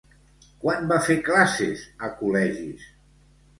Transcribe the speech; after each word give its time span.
Quan 0.63 0.87
va 0.91 0.97
fer 1.09 1.17
classes 1.29 1.85
a 2.09 2.11
col·legis? 2.25 2.91